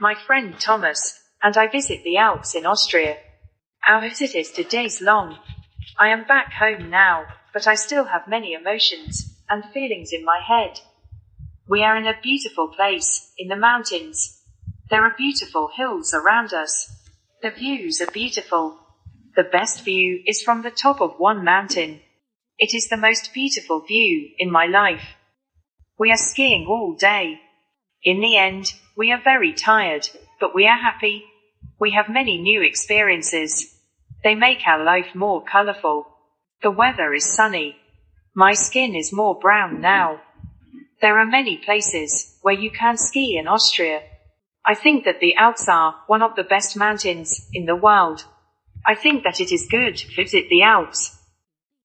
my 0.00 0.14
friend 0.14 0.58
Thomas, 0.58 1.18
and 1.42 1.56
I 1.56 1.66
visit 1.66 2.02
the 2.04 2.16
Alps 2.16 2.54
in 2.54 2.66
Austria. 2.66 3.16
Our 3.86 4.00
visit 4.00 4.34
is 4.34 4.52
two 4.52 4.64
days 4.64 5.00
long. 5.00 5.38
I 5.98 6.08
am 6.08 6.26
back 6.26 6.52
home 6.52 6.90
now, 6.90 7.26
but 7.52 7.66
I 7.66 7.74
still 7.74 8.04
have 8.04 8.28
many 8.28 8.52
emotions 8.52 9.36
and 9.48 9.64
feelings 9.72 10.12
in 10.12 10.24
my 10.24 10.40
head. 10.46 10.80
We 11.68 11.82
are 11.82 11.96
in 11.96 12.06
a 12.06 12.20
beautiful 12.22 12.68
place, 12.68 13.32
in 13.36 13.48
the 13.48 13.56
mountains. 13.56 14.40
There 14.90 15.04
are 15.04 15.14
beautiful 15.16 15.70
hills 15.76 16.14
around 16.14 16.52
us. 16.52 16.90
The 17.42 17.50
views 17.50 18.00
are 18.00 18.10
beautiful. 18.10 18.78
The 19.36 19.44
best 19.44 19.84
view 19.84 20.22
is 20.26 20.42
from 20.42 20.62
the 20.62 20.70
top 20.70 21.00
of 21.00 21.18
one 21.18 21.44
mountain. 21.44 22.00
It 22.58 22.74
is 22.74 22.88
the 22.88 22.96
most 22.96 23.32
beautiful 23.32 23.80
view 23.80 24.30
in 24.38 24.50
my 24.50 24.66
life. 24.66 25.14
We 25.98 26.10
are 26.10 26.16
skiing 26.16 26.66
all 26.66 26.94
day. 26.94 27.40
In 28.04 28.20
the 28.20 28.36
end, 28.36 28.72
we 28.96 29.10
are 29.12 29.20
very 29.22 29.52
tired, 29.52 30.08
but 30.40 30.54
we 30.54 30.66
are 30.66 30.78
happy. 30.78 31.24
We 31.80 31.92
have 31.92 32.08
many 32.08 32.38
new 32.38 32.62
experiences. 32.62 33.74
They 34.22 34.34
make 34.34 34.66
our 34.66 34.82
life 34.82 35.14
more 35.14 35.42
colorful. 35.44 36.06
The 36.62 36.70
weather 36.70 37.12
is 37.12 37.24
sunny. 37.24 37.76
My 38.34 38.54
skin 38.54 38.94
is 38.94 39.12
more 39.12 39.38
brown 39.38 39.80
now. 39.80 40.20
There 41.00 41.18
are 41.18 41.26
many 41.26 41.56
places 41.56 42.38
where 42.42 42.54
you 42.54 42.70
can 42.70 42.96
ski 42.96 43.36
in 43.36 43.48
Austria. 43.48 44.02
I 44.64 44.74
think 44.74 45.04
that 45.04 45.20
the 45.20 45.34
Alps 45.36 45.68
are 45.68 45.96
one 46.06 46.22
of 46.22 46.34
the 46.36 46.44
best 46.44 46.76
mountains 46.76 47.48
in 47.52 47.66
the 47.66 47.76
world. 47.76 48.24
I 48.86 48.94
think 48.94 49.24
that 49.24 49.40
it 49.40 49.52
is 49.52 49.68
good 49.70 49.96
to 49.96 50.14
visit 50.14 50.48
the 50.48 50.62
Alps. 50.62 51.17